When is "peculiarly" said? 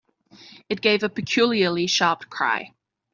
1.09-1.85